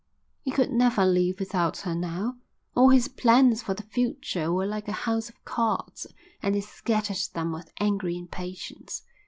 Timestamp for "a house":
4.87-5.29